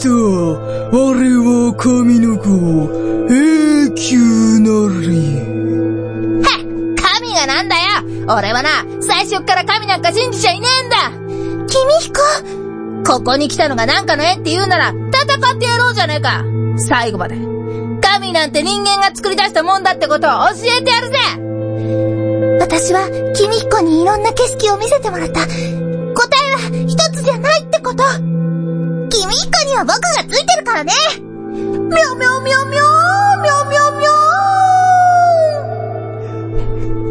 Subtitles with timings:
[0.00, 0.08] 来た。
[0.08, 2.48] 我は神の子、
[3.28, 4.16] 永久
[4.60, 5.36] なり。
[6.42, 6.48] は
[6.96, 7.82] 神がなんだよ
[8.34, 10.96] 俺はな、最初っから神なんか信じちゃいねえんだ
[11.68, 12.20] 君彦
[13.06, 16.44] ここに来たのがなんかの縁って言うなら、戦ってやろうじゃねえか
[16.78, 17.36] 最後まで。
[18.00, 21.18] 神なんて人間が作り出したもんだってことを教えてやるぜ
[22.58, 23.06] 私は、
[23.36, 25.40] 君彦にいろんな景色を見せてもらった。
[25.40, 25.52] 答え
[26.54, 28.29] は一つじゃないってこと
[29.80, 32.82] は僕がついてるからねみょみょみょみょ
[33.42, 34.10] みょみょみょ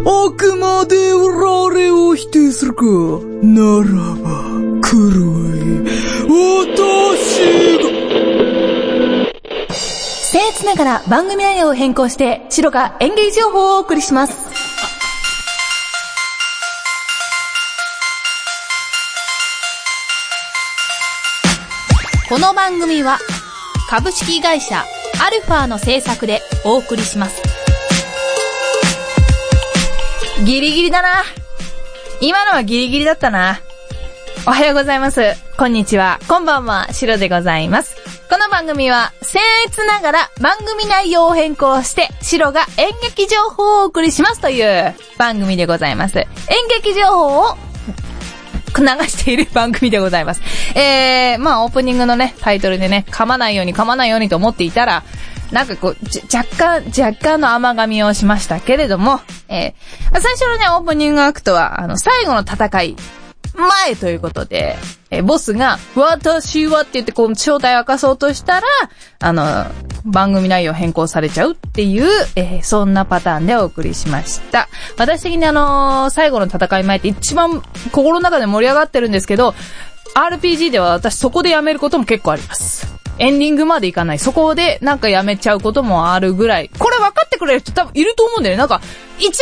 [0.05, 1.13] あくまで
[2.09, 2.83] を否定するか。
[3.43, 4.29] ならば、
[4.81, 5.59] 来るわい。
[6.75, 7.39] 私
[7.77, 7.89] が。
[10.31, 14.48] 僭越ながら番組内容を変更して、シロが演芸情報をお送りします。
[22.39, 23.19] この番組は、
[23.89, 24.85] 株式会社
[25.21, 27.43] アルファの制作でお送りします。
[30.45, 31.25] ギリギリだな。
[32.21, 33.59] 今のはギリギリだったな。
[34.47, 35.21] おはようございます。
[35.57, 36.21] こんにちは。
[36.29, 36.87] こんばんは。
[36.93, 37.97] シロでございます。
[38.29, 46.19] この番組は、僭越ながら番組内容を変更して、シロが演劇情報をお送りしますという番組でございます。
[46.19, 46.27] 演
[46.69, 47.57] 劇情報を
[48.77, 50.41] 流している番組でございます。
[50.77, 55.03] えー、まあオープニングのね、タイトルでね、噛まないように噛まないようにと思っていたら、
[55.51, 55.95] なんかこう、
[56.35, 62.95] 若干、若干の甘噛みをしましたけれども、えー、最初のね、オープニングアクトは、あの、最後の戦い、
[63.59, 64.77] 前ということで、
[65.11, 68.67] えボスが、私はって言ってこう、正体を明かそうとしたら、
[69.19, 69.65] あの、
[70.05, 74.69] 番組内容変更されちゃうっていう、えーそんなパターンでお送りしました。
[74.97, 77.61] 私的にあのー最後の戦い前って一番
[77.91, 79.53] 心の中で盛り上がってるんですけど、
[80.15, 82.99] RPG では私そこでやめることも結構あります。
[83.19, 84.19] エンディングまでいかない。
[84.19, 86.69] そこでなんかやめちゃうこともあるぐらい。
[86.79, 88.57] これ分かってくれる人多分いると思うんだよね。
[88.59, 88.81] なんか、
[89.19, 89.33] 一番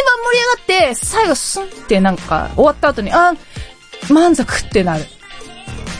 [0.65, 3.33] 盛り上がって、最後スンってなんか終わった後に、あ、
[4.09, 5.05] 満足ってなる。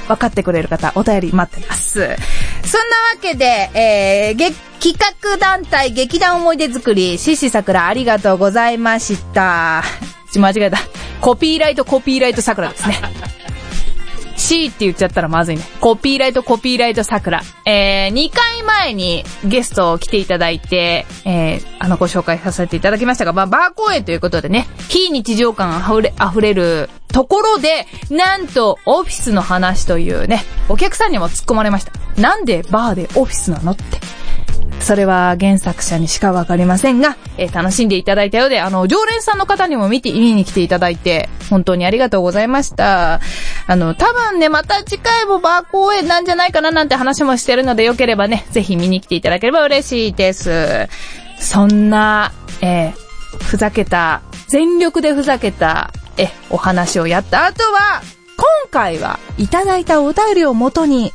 [0.08, 1.94] 分かってくれる方、お便り待ってます。
[1.94, 2.16] そんなわ
[3.22, 9.84] けで、えー、企画団体劇団思い出作り、獅子桜ありがとうございました。
[10.32, 10.78] ち間違えた。
[11.20, 13.02] コピーライトコピーライト桜ですね。
[14.48, 15.64] C って言っちゃったらまずいね。
[15.82, 17.42] コピーライトコピーライト桜。
[17.66, 31.92] えー、2回前にゲストを来ていただいて、えー、あのご紹介させていただきましたが、まあ、バー公演ということでね、非日常感あふれ、溢れるところで、なんと、オフィスの話というね、お客さんにも突っ込まれました。
[32.22, 33.84] なんでバーでオフィスなのって。
[34.80, 43.20] それは原作者にしかわかりませんが、えー楽しんでいただいたようで、あの、常連さんの方にも見て、見に来ていただいて、本当にありがとうございました。
[43.68, 50.88] あの、多分ね、また次回もバー公演なんじゃないかななんて話もしてるので、よければね、ぜひ見に来ていただければ嬉しいです。
[51.40, 53.08] そんな、えー
[53.44, 58.02] ふざけた、全力でふざけた、え、お話をやった後は、
[58.38, 61.14] 今回はいただいたお便りをもとに、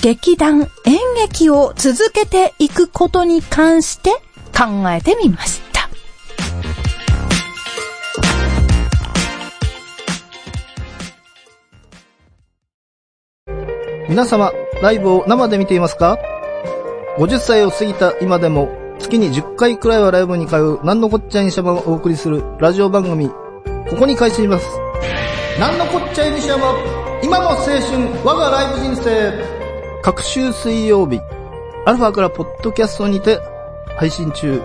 [0.00, 4.10] 劇団演劇を続けていくことに関して
[4.56, 5.88] 考えてみました。
[14.08, 16.16] 皆様、ライブを生で見ていますか
[17.18, 18.70] ?50 歳を過ぎた今でも、
[19.00, 24.66] 月に10回くらいはライブに通う、なんのこっちゃいにしゃばをお送りするラジオ番組、ここに開始します。
[25.58, 26.76] なんのこっちゃいにしゃば、
[27.20, 27.80] 今の青春、
[28.24, 29.57] 我がライブ人生。
[30.02, 31.20] 各週水曜日、
[31.84, 33.40] アルファからポッドキャストにて
[33.96, 34.62] 配信中。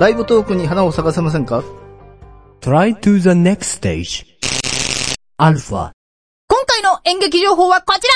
[0.00, 1.62] ライブトークに花を咲かせませんか
[2.60, 4.26] ？Try to the next stage.
[5.38, 5.92] Alpha.
[6.48, 8.08] 今回の演劇情報はこちら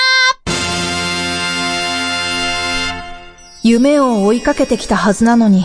[3.63, 5.63] 夢を追いかけてきたはずなのに、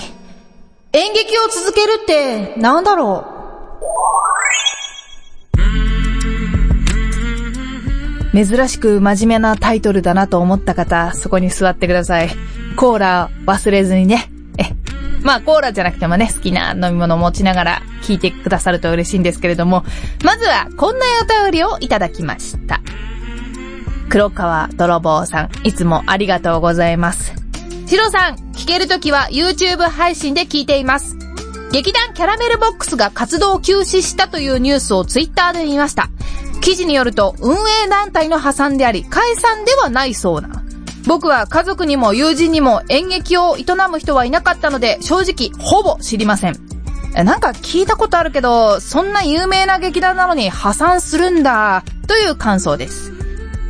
[0.93, 3.81] 演劇を続けるってなんだろう？
[8.33, 12.31] 珍しく真面目なタイトルだなと思った方、そこに座ってください。
[12.77, 14.31] コーラ忘れずにね。
[14.59, 14.65] え、
[15.23, 19.85] まあコーラじゃなくてもね、好きな飲み物を持ちながら聞いてくださると嬉しいんですけれども、
[20.25, 22.81] まずはこんなお便りをいただきました。
[24.09, 27.33] 黒川泥棒さん、いつもありがとうございます。
[27.87, 31.17] シロさん、聞けるときは YouTube 配信で聞いています。
[31.73, 36.09] 劇団キャラメルボックスが活動を休止したというニュースを Twitter で見ました。
[36.61, 40.65] 記事によると運営団体の破産であり解散ではないそうな。
[41.07, 46.71] 僕は家族にも友人にも演劇を営む人はいなかったので正直ほぼ知りません。
[47.15, 53.13] なんか聞いたことあるけど、そんな有名な劇団なのに破産するんだ、という感想です。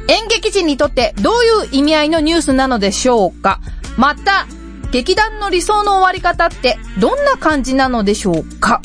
[0.09, 1.35] 演劇人にとってどう
[1.65, 3.61] いう意味合いのニュースなのでしょうか
[3.97, 4.47] また、
[4.93, 8.83] 劇団の理想の終わり方ってどんな感じなのでしょうか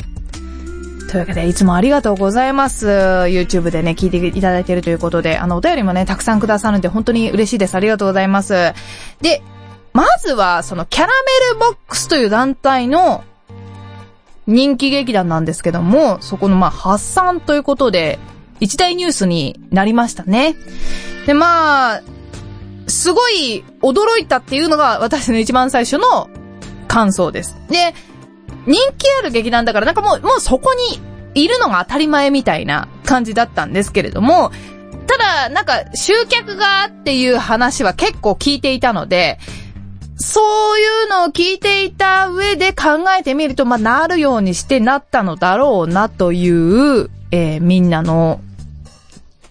[1.08, 2.86] というわけで、いつもありがとうございます。
[2.86, 7.74] YouTube でね、聞いていただいているということで、あの、お便りもね、たくさんくださるんで、本当に嬉しいです。
[7.74, 8.72] ありがとうございます。
[9.20, 9.42] で、
[9.92, 13.24] まずは、その、キャラメルボックスという団体の
[14.46, 18.18] 人気劇団なんですけども、そこの、まあ、発散ということで、
[18.60, 20.56] 一大ニュースになりましたね。
[21.26, 22.02] で、まあ、
[22.86, 26.30] すごい驚いたっていうのが私の一番最初の
[26.88, 27.56] 感想です。
[27.68, 27.94] で、
[28.66, 31.00] 人気ある劇団だからなんかもう、もうそこに
[31.34, 34.50] いるのが当たり前みたいな感じだったんですけれども、
[35.06, 39.38] ただ、なんか集客がっていう話は結構聞いていたので、
[40.16, 48.40] そういうのを聞いていた上で考えてみると、まあ、なるようにしてなったのだろうなという、えーみんなの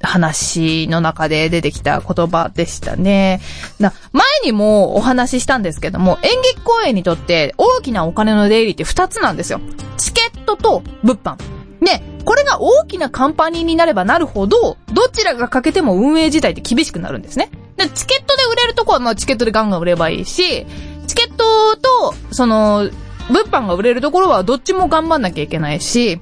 [0.06, 3.42] 話の中で出てきた言葉でしたね。
[3.80, 9.60] な前にもお話ししたんですけども、演劇公演にとって大きなお金の出入りって二つなんですよ。
[9.98, 11.38] チケットと物販。
[11.82, 17.50] で、これが大きなカンパニーになればなるほど、どちらが欠けても運営自体って厳しくなるんですね。
[17.78, 20.66] で、チケットで売れるとこはまあチケットでガンガン売ればいいし、
[21.08, 22.90] チケットと、その、
[23.30, 26.20] 物販が売れるところはどっちも頑張んなきゃいけないし、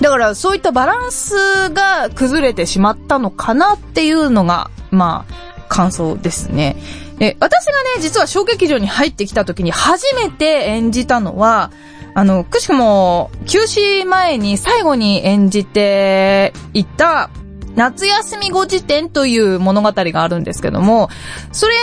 [0.00, 6.76] だからそういったバランスが崩れてしまったのかなっていうのが、まあ、感想ですね。
[7.18, 11.70] で、私がね、実は小劇場に入ってきた時に初めて演じたのは、
[12.14, 17.30] あの、くしくも、休止前に最後に演じていた、
[17.76, 21.10] 夏休み後辞典という物語があるんですけども、
[21.52, 21.74] それ、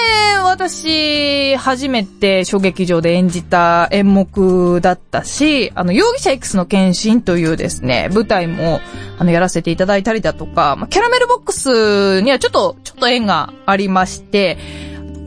[0.43, 8.81] 私、初めて小劇場で演じた演目だったし、あの、容疑者 X の献身というですね、舞台も、
[9.19, 14.57] あの、やらせていただいたりだとか、キャラメルボックスにはちょっと、ちょっと縁がありまして、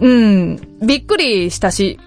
[0.00, 1.98] うん、びっくりしたし、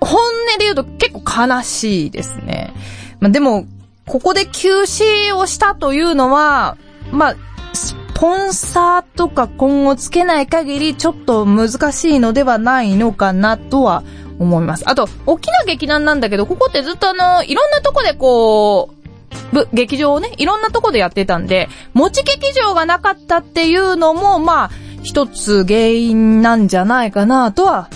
[0.00, 2.72] 本音で言うと結構悲しいですね。
[3.20, 3.66] まあ、でも、
[4.06, 6.76] ここで休止をしたというのは、
[7.12, 7.36] まあ、
[7.72, 14.02] スポンサーとか今後つけない限りちょっと難しいのではないのかなとは
[14.38, 14.84] 思います。
[14.86, 24.70] あと、大きな劇団なんだけど、ここってずっとあの、いろんなとこでこう、ぶ劇場をね、いろんなとこでやってたんで、持ち劇場がなかったっていうのも、まあ、
[25.02, 27.88] 一つ原因なんじゃないかなとは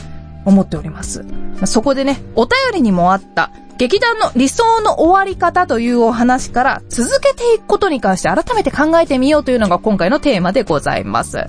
[0.45, 1.25] 思っております。
[1.65, 11.47] そこでね、お便りにもあった、劇団の理想の終わり方というお話から続けていくことに関して改めて考えてみようというのが今回のテーマでございます。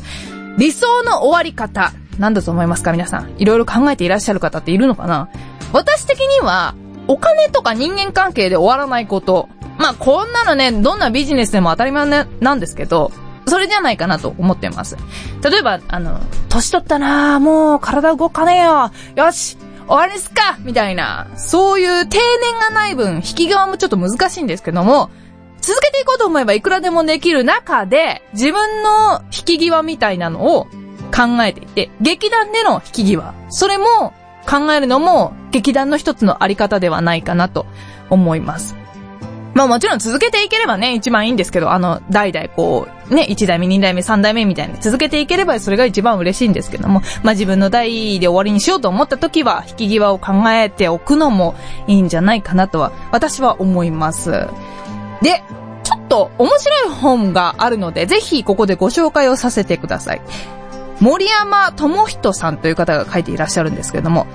[0.58, 1.92] 理想の終わり方。
[2.18, 2.94] 何だと思いますか？
[2.94, 3.36] 皆さん。
[3.38, 5.30] いろいろ考えていらっしゃる方っているのかな？
[5.74, 6.74] 私的には、
[7.08, 9.50] お金とか人間関係で終わらないこと。
[9.78, 12.06] まあ、こんなのね、どんなビジネスでも当たり前
[12.40, 13.12] なんですけど、
[13.46, 14.96] それじゃないかなと思ってます。
[15.44, 18.92] 例えば、あの、年取ったなぁ、もう体動かねえよ。
[19.18, 20.58] よし終わりですか？
[20.60, 25.10] みたいな、そういう定年がない分、引き際もちょっと難しいんですけども、
[25.62, 30.66] 続けていこうと思えばいくらでもできる中で、自分の引き際みたいなのを
[31.16, 34.14] 考えていて、劇団での引き際、それも
[34.50, 37.66] 考えるのも劇団の一つのあり方ではないかなと
[38.10, 38.76] 思います。
[39.56, 51.56] まあもちろん続けていければね、一番いいんですけど、あの、代々こう、ね、一代目、二代目、三代目みたいに続けていければそれが一番嬉しいんですけども、まあ自分の代で終わりにしようと思った時は、引き際を考えておくのも
[51.88, 54.32] いいんじゃないかなとは、私は思います。
[55.22, 55.42] で、
[55.84, 60.22] ちょっと面白い本があるので、ぜひここでご紹介をさせてください。
[61.00, 64.28] 森山智人さんという方が書いていらっしゃるんですけども、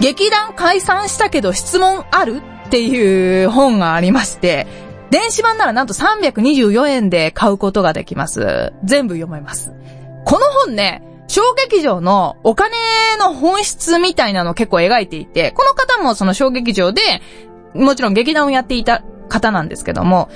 [0.00, 2.42] 劇団解散したけど質問ある？
[2.66, 4.66] っていう本がありまして、
[5.10, 8.72] 電子版ならなんと324円で買うことができます。
[8.84, 9.72] 全部読めます。
[10.24, 12.74] この本ね、小劇場のお金
[13.20, 17.22] の本質みたいなのを結構描いていて、この方もその小劇場で、
[17.74, 20.28] もちろん劇団をやっていた方なんですけども、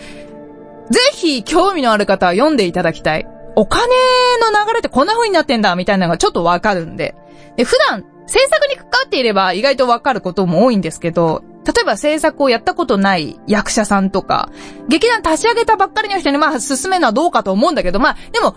[0.91, 3.27] ぜひ興味のある方は読んでいただきたい。
[3.57, 7.17] お金の流れってこんな風になってんだみたいなのがちょっとわかるんで。
[7.57, 14.51] で、普段制作に関わっていれば意外とわかることも多いんですけど、例えば制作をやったことない役者さんとか、
[14.89, 18.57] 劇団立ち上げたばっかりの人にまあ進めるのはどうかと思うんだけど、まあでも、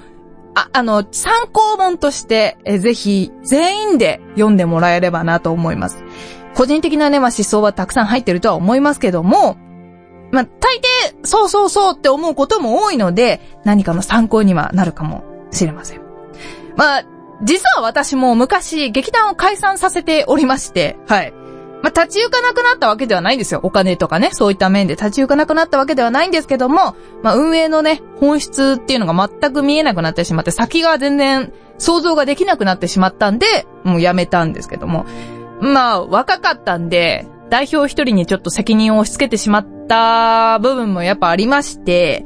[0.56, 6.04] あ、あの、参考本として、えぜひ全員で読んでもらえればなと思います。
[6.56, 9.58] 個人的なね、まあ思想はたくさん入ってるとは思いますけども、
[10.32, 16.02] まあ、大抵、そうそうそうって思うことも多いので、何かの参考にはなるかもしれません。
[16.76, 17.04] まあ、
[17.44, 21.34] 実は私も昔、劇団を解散させておりまして、はい。
[21.84, 23.60] まあ、立ち行かなくなったわけではないんですよ。
[23.62, 35.06] お金とかね、そういった面で立ち行かなくなったわけではないんですけども、まあ、運営のね、本質っていうのが全く見えなくなってしまって、先が全然想像ができなくなってしまったんで、もうやめたんですけども。
[35.60, 42.24] まあ、若かったんで、代表一人にちょっと責任を押し付けてしまった部分もやっぱありまして、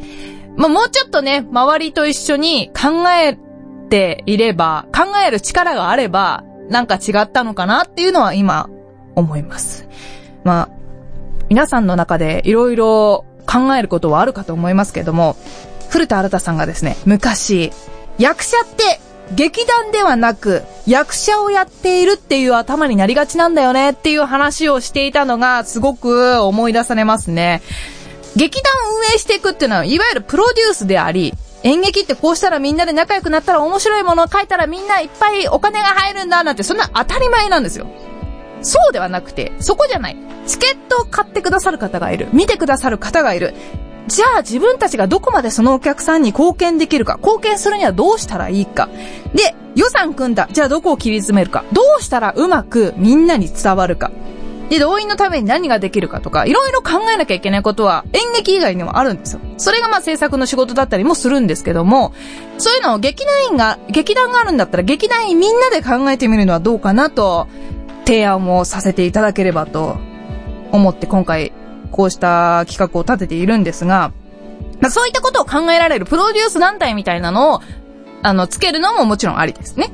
[0.55, 3.39] まあ、もうちょっとね、周りと一緒に考え
[3.89, 8.69] ていれば、考える力があれば、なんか違ったのかなっていうのは今、
[9.17, 9.87] 思います。
[10.43, 10.69] まあ、
[11.49, 15.35] 皆さんの中でいろいろ考えることはあるかと思いますけども、
[15.89, 17.71] 古田新太さんがですね、昔、
[18.19, 18.99] 役者って
[19.35, 27.61] 劇団ではなく役者をやっているっていう頭になりがちなんだよねっていう話をしていたのがすごく思い出されますね。
[28.35, 31.33] 劇団運営していくっていうのは、いわゆるプロデュースであり、
[31.63, 37.87] 演劇ってこうしたらみんなで仲良くなったら面白いものを書いたらみんないっぱいお金が入るんだなんてそんな当たり前なんですよ。
[38.61, 40.17] そうではなくて、そこじゃない。
[40.45, 42.27] チケットを買ってくださる方がいる。
[42.33, 43.53] 見てくださる方がいる。
[44.07, 48.89] じゃあ自分たちがどこまでそのお客さんに貢献できるか、貢献するにはどうしたらいいか。
[49.33, 50.47] で、予算組んだ。
[50.51, 51.65] じゃあどこを切り詰めるか。
[51.73, 54.11] どうしたらうまくみんなに伝わるか。
[54.69, 59.39] で、動員のために何ができるかとか、いろいろ考えなきゃいけないことは演劇以外にもあるんですよ。
[59.57, 62.13] それがまあ制作の仕事だったりもするんですけども、
[62.57, 67.47] そういうのを劇団員が、劇団があるんだったら劇団員みんなで考えてみるのはどうかなと、
[68.07, 69.97] 提案をさせていただければと
[70.71, 71.51] 思って今回
[71.91, 74.13] こうした企画を立てているんですが、
[74.79, 77.61] まあ、そういったことを考えられるプロデュース団体みたいなのを、
[78.23, 79.91] あの、つけるのももちろんありですね。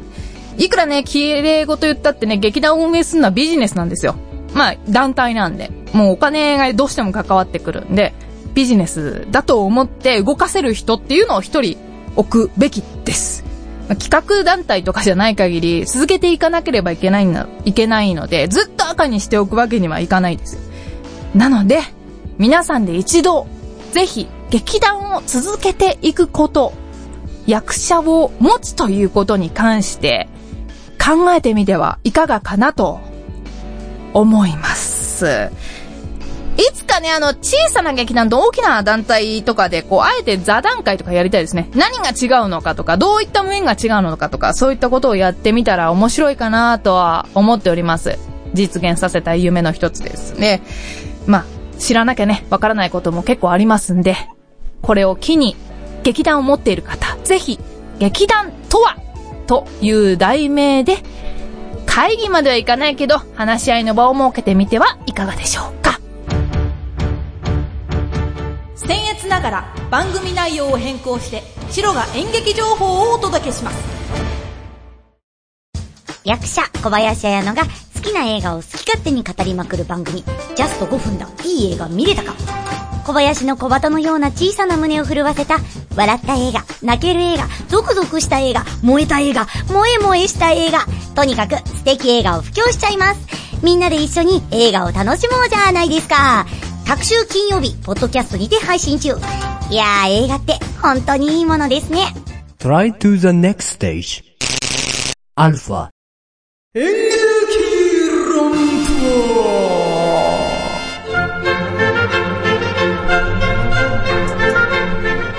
[0.57, 4.15] いくらね、綺麗事言ったってね、劇団を運営するのはビジネスなんですよ。
[4.53, 5.71] まあ、団体なんで。
[5.93, 8.13] もうお金がどうしても関わってくるんで、
[8.53, 11.77] ビジネスだと思って動かせる人っていうのを一人
[12.15, 13.42] 置くべきです。
[13.87, 20.57] まあ企画団体とかじゃない限り、続けていかなければいけないの、いけないので、ずっと赤にしておくわけにはいかないです。
[21.35, 21.81] なので、
[22.37, 23.47] 皆さんで一度、
[23.91, 26.73] ぜひ、劇団を続けていくこと、
[27.45, 30.29] 役者を持つということに関して、
[31.03, 32.99] 考えてみてはいかがかなと、
[34.13, 35.49] 思います。
[36.57, 41.69] いつかね、あの、小さな劇団と大きな団体とかで、こう、あえて座談会とかやりたいですね。
[41.75, 48.19] 何が違うのかとか、どういった面が違うのかとか、そういったことをやってみたら面白いかなとは思っております。
[48.53, 50.61] 実現させたい夢の一つですね。
[51.25, 51.45] まあ、
[51.79, 54.15] 知らなきゃね、わからないことも結構ありますんで、
[54.83, 55.55] これを機に、
[56.03, 57.59] 劇団を持っている方、ぜひ、
[57.97, 58.97] 劇団とは、
[59.47, 60.97] という題名で、
[61.85, 65.72] 会議まではいかないけど、話し合いの場を設けてみてはいかがでしょう
[69.43, 69.49] か。
[69.49, 73.77] ら番組内容を変更して白が演劇情報をお届けします。
[76.23, 80.23] 役者小林彩乃が好きな映画を好き勝手に語りまくる番組。
[80.55, 81.27] ジャスト5分だ。
[81.43, 82.33] いい映画見れたか？
[83.05, 85.57] 小林の小鳩のような小さな胸を震わせた
[85.93, 90.85] 笑った映画泣ける映画ゾクゾクした映画燃えた映画萌え萌えした映画。
[91.13, 93.19] とにかく素敵映画を布教しちゃいます。
[93.61, 96.45] みんなで一緒に映画を楽しもうじゃないですか。
[96.87, 99.09] 各週金曜日ポッドキャストにて配信中
[99.69, 102.13] いやー映画って本当にいいものですね
[102.59, 104.23] Try to the next stage.
[105.35, 105.89] Alpha.
[106.75, 106.93] 演劇
[108.33, 108.53] 論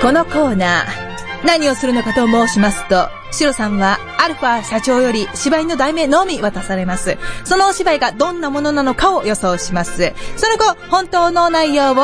[0.02, 1.03] このコーナー、
[1.44, 7.18] 何をするのかと申しますと、シロさんはアルファ社長より芝居の題名のみ渡されます。
[7.44, 10.14] そのお芝居がどんなものなのかを予想します。
[10.36, 11.94] その後、本当の内容を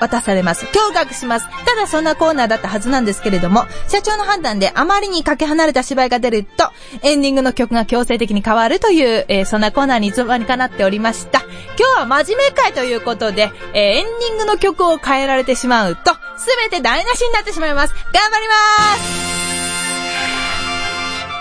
[0.00, 0.66] 渡されます。
[0.66, 1.46] 驚愕します。
[1.64, 6.70] ただそんなコーナーだったはずなんですけれども、社長の判断であまりにかけ離れた芝居が出ると、
[7.02, 11.42] エンディングの曲が強制的に変わるという、えーそんなコーナーにいつの間にかなっておりました。
[11.78, 17.92] 今日は真面目会ということで、えーエンディングの曲を変えられてしまうと、すべて台無しになってしまいます。
[17.92, 18.54] 頑張りま
[18.96, 19.30] す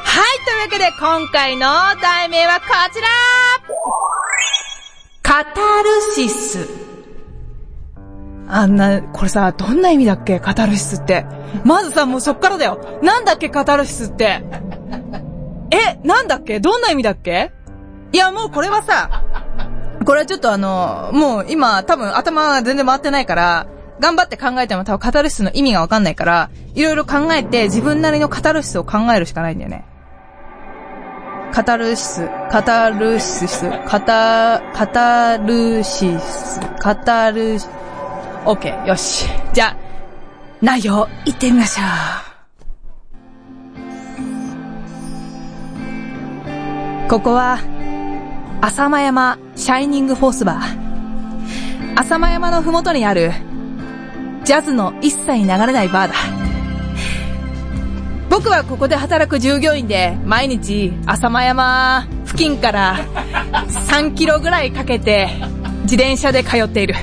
[0.03, 1.65] はい、というわけで今回の
[2.01, 3.07] 題名はこちら
[5.23, 6.67] カタルシス。
[8.49, 10.39] あんな、これさ、どんな意味だっけ？
[10.41, 11.25] カタルシスって。
[11.63, 12.99] まずさ、もうそっからだよ。
[13.01, 13.49] なんだっけ？
[13.49, 14.43] カタルシスって。
[15.71, 16.59] え、なんだっけ？
[16.59, 17.53] どんな意味だっけ？
[18.11, 19.23] いや、もうこれはさ、
[20.03, 23.67] これはちょっとあの、もう今多分頭が全然回ってないから、
[23.99, 29.85] 頑張って考えても多分カタルシスの意味がわかんないから、いろいろ考えて自分なりのカタルシスを考えるしかないんだよね。
[31.51, 37.67] カタルシス、カタルシス、カタ、カタルシス、カタルシ、
[38.45, 39.25] オッケー、よし。
[39.51, 39.77] じゃあ、
[40.61, 41.83] 内容、行ってみましょ
[47.05, 47.09] う。
[47.09, 47.57] ここは、
[48.61, 51.99] 浅間山シャイニングフォースバー。
[51.99, 53.31] 浅間山のふもとにある、
[54.49, 56.15] ジャズの一切流れないバーだ。
[58.31, 62.97] 僕はここで働く従業員で、毎日浅間山付近から
[63.91, 65.29] 3キロぐらいかけて
[65.83, 66.95] 自転車で通っている。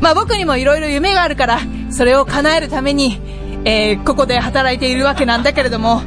[0.00, 1.58] まあ僕にも色々夢があるから、
[1.90, 3.20] それを叶えるために、
[3.64, 6.02] えー、ここで働いているわけなんだけれども、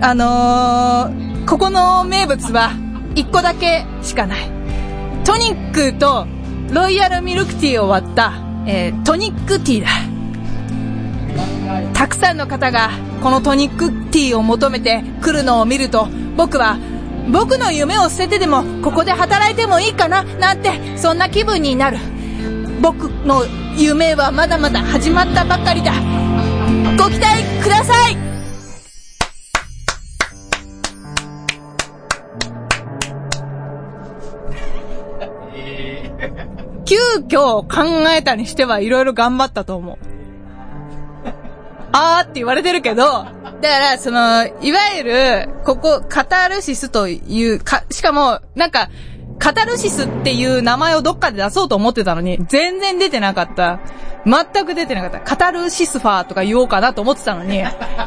[0.00, 2.70] あのー、ここの名物は
[3.14, 4.48] 1個だけしかない。
[5.26, 6.26] トニックと
[6.70, 9.88] ロイヤルミルクティーを割った、えー、トニックティーだ。
[11.92, 12.90] たくさんの方が
[13.22, 16.78] このトニックティーを求めて来るのを見ると、僕は
[17.30, 21.98] 僕の夢を捨ててでもここで働いてもいいかななんてそんな気分になる。
[22.80, 23.44] 僕の
[23.76, 25.92] 夢はまだまだ始まったばかりだ。
[26.98, 28.33] ご期待ください
[36.84, 36.96] 急
[37.28, 39.98] 遽考えたにしてはいろいろ頑張ったと思う。
[41.92, 48.90] あーって言われてるけど、だから、その、いわゆる、ここ、カタルシスという、か、しかも、なんか、
[49.38, 53.80] カタルシスっていう名前をどっかで出そうと思ってたのに、全然出てなかった。
[54.26, 55.20] 全く出てなかった。
[55.20, 57.62] カタルシスファーとか言おうかなと思ってたのに、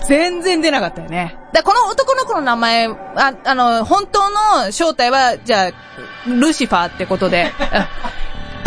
[0.06, 1.38] 全然出なかったよね。
[1.54, 7.52] だこの男の子の名前、あ、あの、本当の正体は、じゃあ、ルシファーってことで、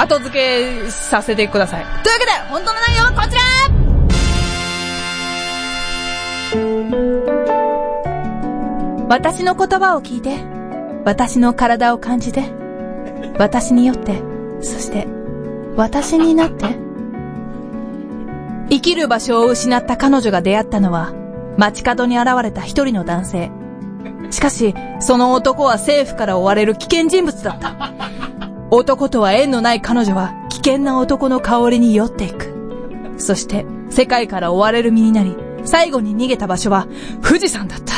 [0.01, 1.85] 後付けさせてください。
[2.03, 3.41] というわけで、本当の内容はこちら
[9.09, 10.39] 私の言葉を聞いて、
[11.05, 12.45] 私の体を感じて、
[13.39, 14.23] 私によって、
[14.63, 15.07] そして、
[15.77, 16.79] 私になって。
[18.71, 21.13] 生きる場所を失った彼女が出会ったのは、
[21.59, 23.51] 街角に現れた一人の男性。
[24.31, 28.20] しかし、その男は政府から追われる危険人物だった。
[28.71, 33.15] 男とは縁のない彼女は危険な男の香りに酔っていく。
[33.19, 36.87] そして世界から追われる身になり、最後に逃げた場所は
[37.23, 37.95] 富士山だった。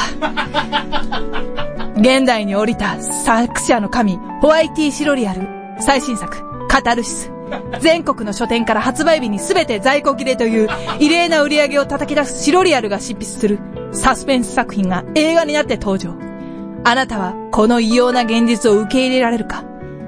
[2.00, 5.46] 現代に降りた作者の神、ホワイティ・シロリアル、
[5.78, 7.32] 最新作、カタルシス。
[7.80, 10.68] 全国の書店から発売日に全て在庫切れという
[10.98, 13.58] 異例な売り上げを叩き出すシロリアルが執筆する
[13.92, 16.14] サスペンス作品が映画になって登場。
[16.84, 19.64] あなたはこの異様な現実を受け入れられるか？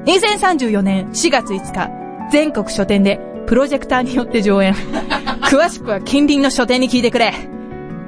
[0.06, 1.90] 2034年4月5日、
[2.30, 4.74] 全国書店でプロジェクターによって上演。
[5.48, 7.32] 詳しくは近隣の書店に聞いてくれ。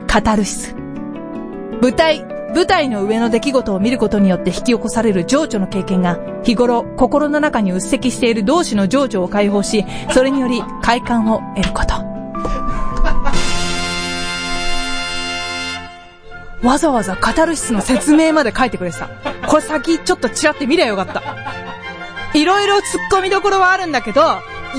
[0.06, 0.76] カタルシス。
[1.80, 2.22] 舞台、
[2.54, 11.94] 舞台の上の出来事を見ることによって引き起こされる情緒の経験が、日頃心の中に鬱積している同志の情緒を解放し、それにより快感を得ること。
[16.66, 19.09] わざわざカタルシスの説明まで書いてくれてた。
[19.46, 21.22] これ先ちょっとチラって見りゃよかった。
[22.37, 24.20] いろいろ突っ込みどころはあるんだけど、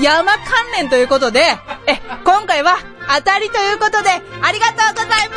[0.00, 0.44] 山関
[0.76, 1.40] 連ということで、
[1.88, 2.76] え、今回は
[3.16, 4.10] 当たりということで、
[4.42, 5.36] ありがとうございま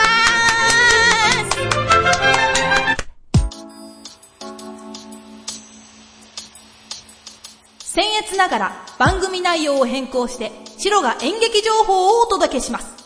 [7.81, 13.01] す僭越ながら番組内容を変更して、白が演劇情報をお届けします。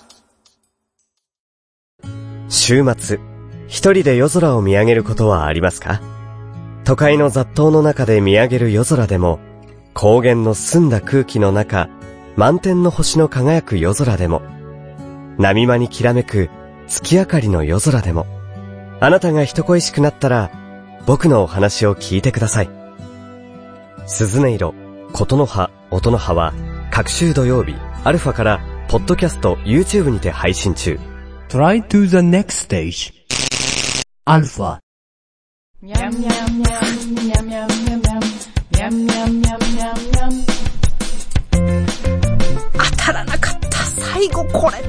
[2.50, 3.20] 週末、
[3.68, 6.02] 一人で夜空を見上げることはありますか？
[6.86, 9.40] 都会の雑踏の中で見上げる夜空でも、
[9.96, 11.90] 高原の澄んだ空気の中、
[12.36, 14.44] 満天の星の輝く夜空でも、
[15.40, 16.52] 波間にきらめく
[16.88, 18.28] 月明かりの夜空でも、
[19.00, 20.52] あなたが人恋しくなったら、
[21.08, 22.70] 僕のお話を聞いてください。
[24.06, 24.76] 鈴音色、
[25.12, 26.54] 琴の葉、音の葉は、
[26.92, 31.00] 各週土曜日、アルファから、ポッドキャスト、YouTube にて配信中。
[31.50, 33.12] Try to the next stage.
[34.28, 34.46] Alpha.
[34.68, 34.85] にゃん
[42.74, 44.82] 当たらなかった最後これ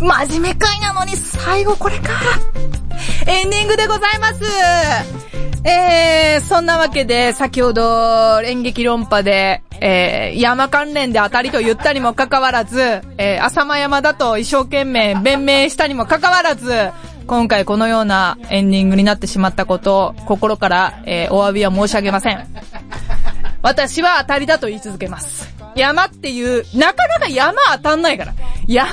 [0.00, 2.08] 真面目会なのに最後これか
[3.26, 4.44] エンディングでございます
[5.64, 12.80] えー、そんなわけで、先ほど、演劇論破で、えー、山関連で当たりと言ったにもかかわらず、
[13.18, 16.72] えー、浅間山だと一生懸命弁明したにもかかわらず、
[17.28, 22.46] 今回このようなエンディングになってしまったことを、心から、えー、お詫びは申し上げません。
[23.60, 25.46] 私は当たりだと言い続けます。
[25.76, 28.34] 山っていう、なかなか山当たんないから。
[28.66, 28.88] 山、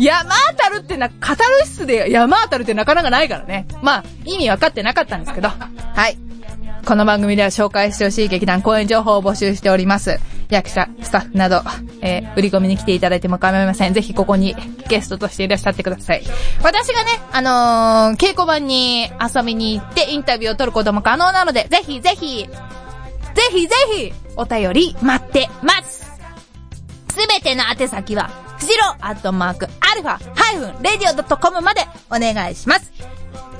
[0.00, 3.68] 山当たるってな、カタルシスで山当たるってなかなかないからね。
[3.82, 5.48] まあ、意味分かってなかったんですけど。
[5.48, 6.18] はい。
[6.84, 10.18] この番組では紹介してほしい劇団公演情報を募集しております。
[10.50, 11.62] 役者、スタッフなど、
[12.00, 13.94] えー売り込みに来ていただいても構いません。
[13.94, 14.54] ぜひここに
[14.88, 16.22] ゲストとしていらっしゃってください。
[16.62, 22.46] 私がね、あのー稽古場に遊びに行ってインタビューを取ることも可能なので、ぜひぜひ、
[23.34, 26.04] ぜひぜひ、お便り待ってます
[27.10, 32.93] すべての宛先は、ふしろアットマーク、アルファ、ハイフン、レディオドットコムまでお願いします。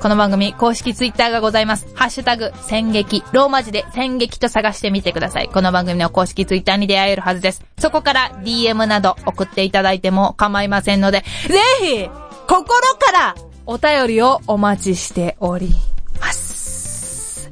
[0.01, 1.87] この番組、公式ツイッターがございます。
[1.95, 5.47] ハッシュタグ、戦劇、ローマ字で戦劇と探してみてください。
[5.47, 7.63] この番組の公式ツイッターに出会えるはずです。
[7.79, 12.09] そこから DM など送っていただいても構いませんので、ぜひ、
[12.47, 15.73] 心からお便りをお待ちしており
[16.19, 17.51] ます。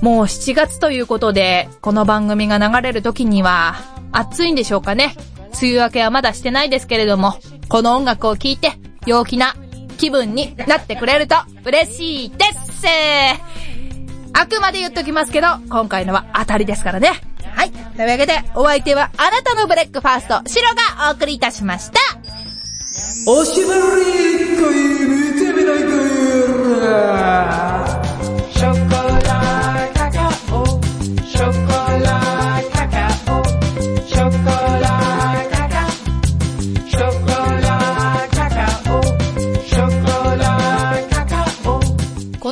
[0.00, 3.76] もう7月ということで、この番組が流れる時には、
[4.12, 5.14] 暑いんでしょうかね。
[5.60, 7.34] 梅雨明けはまだしてないですけれども、
[7.68, 8.72] この音楽を聴いて、
[9.06, 9.56] 陽気な
[9.96, 12.86] 気分になってくれると嬉しいです。
[14.38, 17.12] あくまで言っときますけど、今回のは当たりですからね。
[17.54, 17.70] はい。
[17.70, 21.98] というわけで、お相手はあなたのブレックファースト、シロがお送りいたしました。
[23.26, 23.78] おしぼり
[24.36, 24.72] 一回
[25.08, 25.90] 見てみないか
[28.62, 29.05] いこ